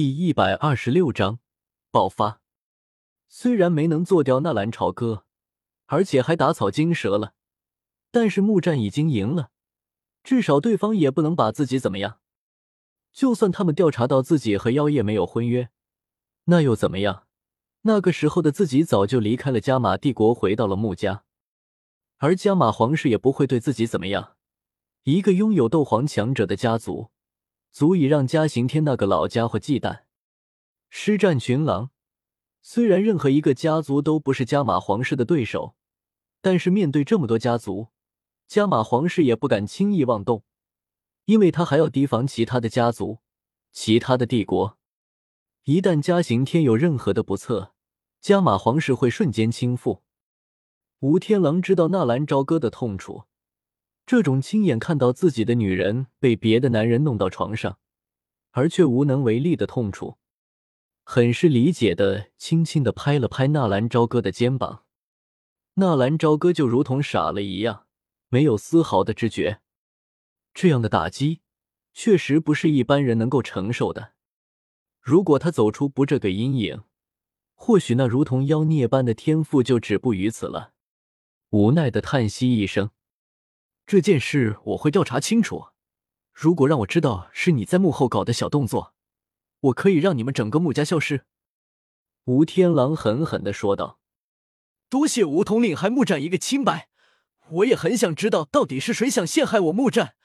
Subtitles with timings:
[0.00, 1.40] 第一百二十六章
[1.90, 2.40] 爆发。
[3.28, 5.24] 虽然没能做掉纳兰朝歌，
[5.86, 7.34] 而且还打草惊蛇了，
[8.12, 9.50] 但是木战已经赢了，
[10.22, 12.20] 至少对方也不能把自己怎么样。
[13.12, 15.70] 就算他们调查到自己和妖夜没有婚约，
[16.44, 17.26] 那又怎么样？
[17.80, 21.24] 那个时候的自己早就离开了加玛帝国，回到了穆家，
[22.18, 24.36] 而加玛皇室也不会对自己怎么样。
[25.02, 27.10] 一个拥有斗皇强者的家族，
[27.70, 30.00] 足以让嘉刑天那个老家伙忌惮。
[30.90, 31.90] 施战群狼，
[32.62, 35.74] 虽然任何一个家族都不是加玛皇室的对手，
[36.40, 37.88] 但是面对这么多家族，
[38.46, 40.44] 加玛皇室也不敢轻易妄动，
[41.26, 43.18] 因为他还要提防其他的家族、
[43.70, 44.78] 其他的帝国。
[45.64, 47.74] 一旦嘉刑天有任何的不测，
[48.22, 50.00] 加玛皇室会瞬间倾覆。
[51.00, 53.24] 吴天狼知道纳兰朝歌的痛楚，
[54.08, 57.78] 这种亲眼看到自己的女人被别的男人弄到床上，
[58.52, 60.16] 而却无能为力的痛楚，
[61.04, 64.86] 很是理解的，轻轻的拍了拍纳兰朝歌的肩膀。
[65.74, 67.84] 纳兰朝歌就如同傻了一样，
[68.30, 69.60] 没有丝毫的知觉。
[70.54, 71.42] 这样的打击，
[71.92, 74.14] 确实不是一般人能够承受的。
[75.02, 76.82] 如果他走出不这个阴影，
[77.54, 80.72] 或许那如同妖孽般的天赋就止步于此了。
[81.50, 82.88] 无奈的叹息一声
[83.88, 85.68] ：“这件事我会调查清楚。
[86.34, 88.92] 如果让我知道是你在幕后搞的小动作，
[89.60, 91.24] 我可以让你们整个穆家消失。”
[92.26, 93.98] 吴天狼狠狠的说道。
[94.90, 96.90] “多谢吴统领还穆战一个清白，
[97.48, 100.16] 我也很想知道到底是谁想陷害我穆战。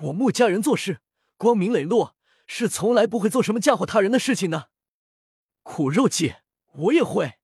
[0.00, 1.00] 我穆家人做事
[1.38, 2.14] 光明磊落。”
[2.46, 4.68] 是从来不会做什么嫁祸他人的事情的，
[5.64, 6.34] 苦肉计
[6.74, 7.38] 我也会。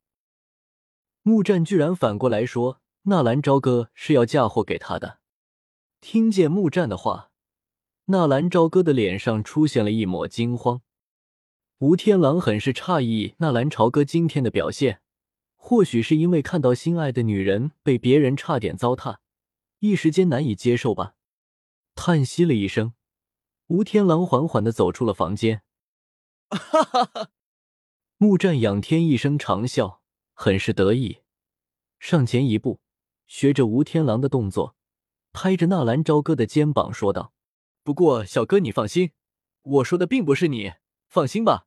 [1.22, 5.21] 穆战居然反过来说纳兰朝歌是要嫁祸给他的。
[6.02, 7.30] 听见木战的话，
[8.06, 10.82] 纳兰朝歌的脸上出现了一抹惊慌。
[11.78, 15.00] 吴天狼很是诧异纳兰朝歌今天的表现，
[15.54, 19.18] 或许是因为看到心爱的女人被别人差点糟蹋，
[19.78, 21.14] 一时间难以接受吧。
[21.94, 22.94] 叹息了一声。
[23.68, 25.62] 吴天狼缓缓的走出了房间，
[26.50, 27.30] 哈哈哈！
[28.18, 29.98] 木战仰天一声长啸，
[30.34, 31.18] 很是得意，
[32.00, 32.80] 上前一步，
[33.28, 34.74] 学着吴天狼的动作，
[35.32, 37.32] 拍着纳兰朝歌的肩膀说道
[37.82, 39.12] ：“不过小哥你放心，
[39.62, 40.72] 我说的并不是你，
[41.08, 41.66] 放心吧，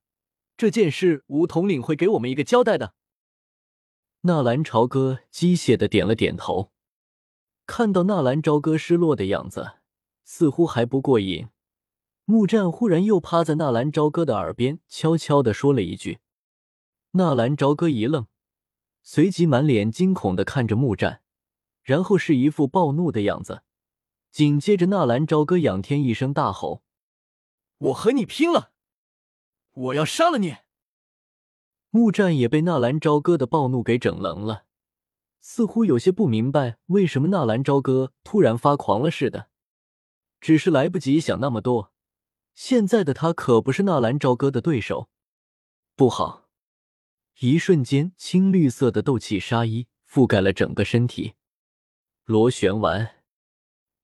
[0.56, 2.94] 这件事吴统领会给我们一个交代的。”
[4.22, 6.72] 纳兰朝歌机械的点了点头，
[7.66, 9.74] 看到纳兰朝歌失落的样子，
[10.24, 11.48] 似乎还不过瘾。
[12.26, 16.20] 木战忽然又趴在纳兰朝歌的耳边，悄悄的说了一句。
[17.12, 18.26] 纳兰朝歌一愣，
[19.04, 21.22] 随即满脸惊恐的看着木战，
[21.86, 23.62] 然后是一副暴怒的样子。
[24.32, 26.84] 紧接着，纳兰朝歌仰天一声大吼
[27.78, 28.72] ：“我和你拼了！
[29.72, 30.58] 我要杀了你！”
[31.92, 34.66] 木战也被纳兰朝歌的暴怒给整愣了，
[35.40, 39.48] 似乎有些不明白为什么纳兰朝歌突然发狂了似的，
[40.42, 41.94] 只是来不及想那么多。
[42.54, 45.10] 现在的他可不是纳兰朝歌的对手，
[45.96, 46.50] 不好！
[47.40, 51.36] 一瞬间，青绿色的斗气纱衣覆盖了整个身体。
[52.26, 53.18] 螺旋丸，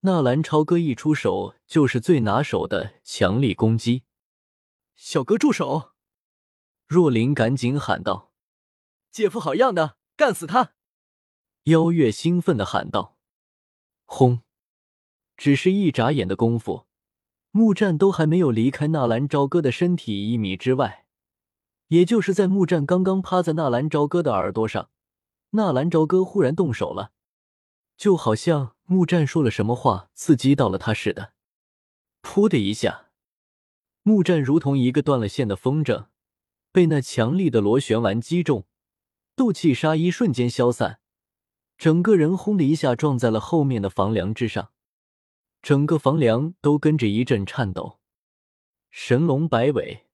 [0.02, 4.04] 纳兰朝歌一出手就是最拿手的强力攻击。
[4.94, 5.90] 小哥住手！
[6.86, 8.30] 若琳赶紧喊道
[9.10, 10.74] ：“姐夫好样的，干死他！”
[11.64, 13.16] 妖月兴奋的喊道
[14.06, 14.42] ：“轰！”
[15.36, 16.86] 只是一眨眼的功夫。
[17.50, 21.06] 木战都还没有离开纳兰朝歌的身体一米之外，
[21.88, 24.90] 也就是在木战刚刚趴在纳兰朝歌的耳朵上，
[25.50, 27.10] 纳兰朝歌忽然动手了，
[27.96, 31.32] 就好像木战说了什么话刺激到了他似的。
[32.22, 33.10] 噗的一下，
[34.02, 36.06] 木战如同一个断了线的风筝，
[36.70, 38.66] 被那强力的螺旋丸击中，
[39.34, 41.00] 斗气杀衣瞬间消散，
[41.76, 44.70] 整个人轰的一下撞在了后面的房梁之上。
[45.62, 48.00] 整个房梁都跟着一阵颤抖。
[48.90, 50.06] 神龙摆尾，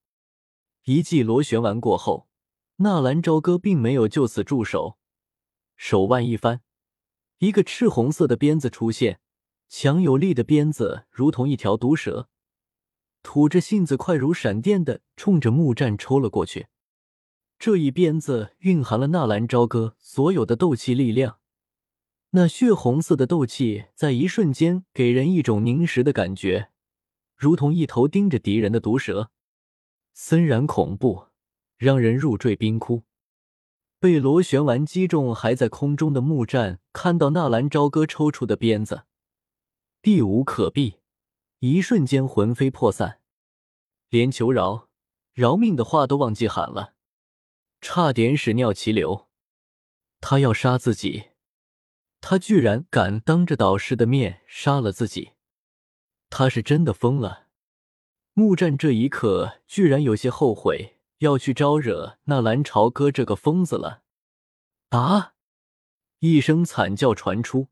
[0.85, 2.29] 一记螺旋丸过后，
[2.77, 4.99] 纳兰朝歌并没有就此住手，
[5.77, 6.61] 手腕一翻，
[7.39, 9.21] 一个赤红色的鞭子出现，
[9.69, 12.29] 强有力的鞭子如同一条毒蛇，
[13.23, 16.67] 吐着信子，快如闪电的冲着木战抽了过去。
[17.57, 21.39] 这一鞭子蕴含了纳兰朝歌所有的斗气力量。
[22.31, 26.71] 那血红色的斗气在一瞬间给人一种凝实的感觉，
[27.37, 29.31] 如同一头盯着敌人的毒蛇，
[30.13, 31.29] 森然恐怖，
[31.77, 33.05] 让人入坠冰窟。
[34.01, 39.05] 被螺旋丸击中还在空中的木战，看到纳兰朝歌抽出的鞭子，
[40.01, 41.01] 避无可避，
[41.59, 43.21] 一瞬间魂飞魄散，
[44.09, 44.89] 连求饶、
[45.33, 46.95] 饶命的话都忘记喊了，
[47.81, 49.27] 差点屎尿齐流。
[50.21, 51.31] 他要杀自己，
[52.21, 55.33] 他居然敢当着导师的面杀了自己，
[56.31, 57.49] 他是真的疯了。
[58.35, 64.03] 木战这一刻居然有些后悔要去招惹那蓝朝歌这个疯子了。
[64.91, 65.35] 啊！
[66.21, 67.69] 一声惨叫传出，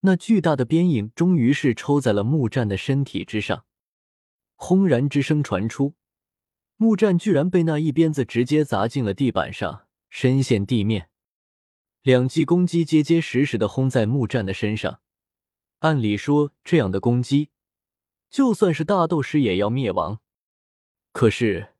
[0.00, 3.64] 那巨大的鞭影终于是抽在了木战的身体之上。
[4.56, 5.94] 轰然之声传出，
[6.76, 11.10] 木战居然被那一鞭子直接砸进了地板上，深陷地面。
[12.02, 15.00] 两记攻击结结实实的轰在木战的身上。
[15.80, 17.50] 按理说，这样的攻击，
[18.30, 20.20] 就算是大斗师也要灭亡。
[21.12, 21.74] 可是，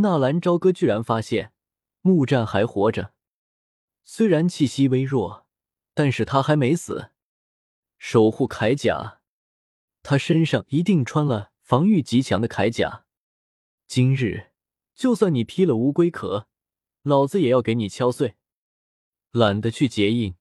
[0.00, 1.52] 纳兰朝歌居然发现
[2.00, 3.14] 木战还活着。
[4.04, 5.46] 虽然气息微弱，
[5.94, 7.12] 但是他还没死。
[7.98, 9.20] 守护铠甲，
[10.02, 13.04] 他身上一定穿了防御极强的铠甲。
[13.86, 14.52] 今日，
[14.94, 16.48] 就算你披了乌龟壳，
[17.02, 18.36] 老子也要给你敲碎。
[19.30, 20.34] 懒得去结印，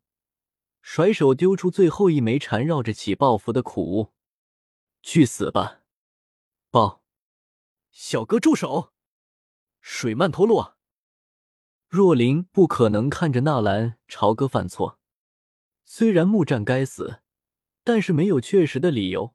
[0.81, 4.13] 甩手丢出最后一枚缠绕着起爆符的苦物。
[5.01, 5.81] 去死吧！
[6.71, 7.03] 爆！
[7.91, 8.93] 小哥住手！
[9.81, 10.77] 水漫陀罗。
[11.87, 14.99] 若琳不可能看着纳兰朝歌犯错。
[15.85, 17.21] 虽然木战该死，
[17.83, 19.33] 但是没有确实的理由，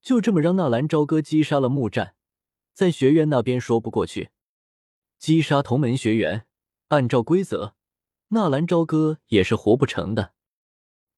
[0.00, 2.16] 就这么让纳兰朝歌击杀了木战，
[2.72, 4.30] 在学院那边说不过去。
[5.18, 6.46] 击杀同门学员，
[6.88, 7.74] 按照规则，
[8.28, 10.32] 纳兰朝歌也是活不成的。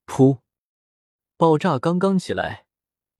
[0.04, 0.40] 噗！
[1.36, 2.66] 爆炸刚刚起来，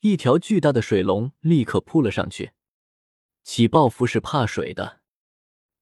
[0.01, 2.53] 一条巨大的水龙立刻扑了上去。
[3.45, 5.01] 起爆符是怕水的。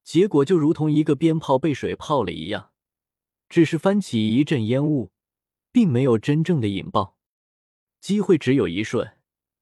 [0.05, 2.71] 结果就如同一个鞭炮被水泡了一样，
[3.49, 5.11] 只是翻起一阵烟雾，
[5.73, 7.17] 并没有真正的引爆。
[8.01, 9.17] 机会只有一瞬，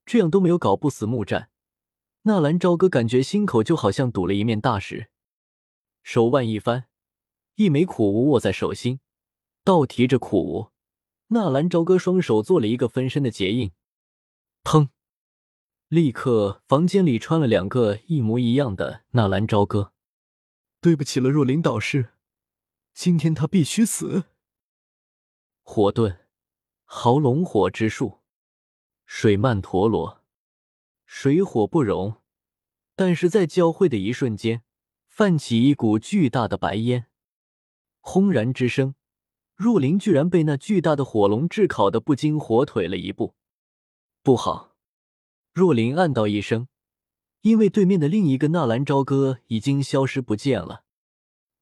[0.05, 1.51] 这样都没有搞不死木战。
[2.23, 5.11] 纳兰朝歌感觉心口就好像堵了一面大石，
[6.03, 6.87] 手腕一翻，
[7.55, 8.99] 一枚苦无握在手心，
[9.63, 10.73] 倒提着苦无。
[11.29, 13.71] 纳兰朝歌双手做了一个分身的结印，
[14.65, 14.89] 砰！
[15.89, 19.92] 立刻房间里穿了两个一模一样的纳兰朝歌。
[20.83, 22.09] 对不起了，若琳导师，
[22.93, 24.25] 今天他必须死。
[25.63, 26.19] 火遁，
[26.83, 28.19] 豪龙火之术，
[29.07, 30.25] 水曼陀罗，
[31.07, 32.17] 水火不容，
[32.97, 34.65] 但是在交汇的一瞬间，
[35.07, 37.07] 泛起一股巨大的白烟。
[38.01, 38.97] 轰然之声，
[39.55, 43.37] 若琳居然被那巨大的火龙炙烤的不禁火腿了一步。
[44.25, 44.75] 不好！
[45.53, 46.67] 若琳暗道一声。
[47.43, 50.85] 因为对面的另一个纳兰朝歌已经消失不见了，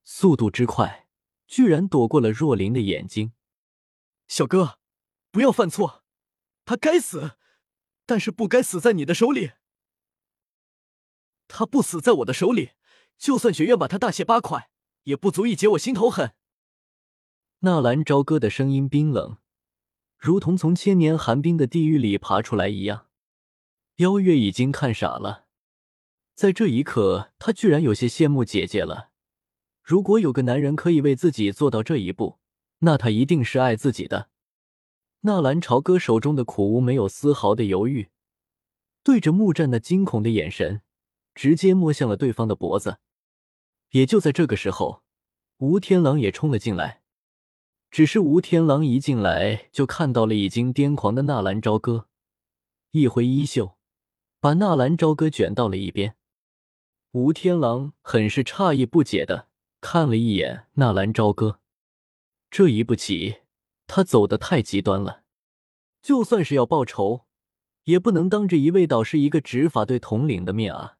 [0.05, 1.09] 速度之快，
[1.47, 3.33] 居然躲过了若琳的眼睛。
[4.29, 4.79] 小哥，
[5.31, 6.05] 不要犯错，
[6.67, 7.33] 他该死，
[8.05, 9.53] 但是不该死在你的手里。
[11.49, 12.73] 他不死在我的手里，
[13.17, 14.71] 就算学院把他大卸八块，
[15.05, 16.35] 也不足以解我心头恨。
[17.61, 19.39] 纳兰朝歌的声音冰冷，
[20.19, 23.07] 如同从千年寒冰的地狱里爬出来一样。
[23.97, 25.47] 邀月已经看傻了。
[26.41, 29.11] 在这一刻，他居然有些羡慕姐姐了。
[29.83, 32.39] 如果有个男人可以为自己做到这一步，
[32.79, 34.31] 那他一定是爱自己的。
[35.21, 38.09] 纳兰朝歌手中的苦无没有丝毫的犹豫，
[39.03, 40.81] 对着木战那惊恐的眼神，
[41.35, 42.97] 直接摸向了对方的脖子。
[43.91, 45.03] 也就在这个时候，
[45.59, 47.03] 吴天狼也冲了进来。
[47.91, 52.09] 只是吴天狼一进来就看到了已经癫狂的纳兰朝歌，
[52.93, 53.77] 一挥衣袖，
[54.41, 56.17] 把纳兰朝歌卷到了一边。
[57.13, 59.49] 吴天狼很是诧异不解的
[59.81, 61.59] 看了一眼纳兰朝歌，
[62.49, 63.39] 这一步棋
[63.89, 65.25] 他走的太极端了，
[66.01, 67.27] 就算是要报仇，
[67.83, 70.99] 也不能当着一位导师、一个执法队统领的面啊！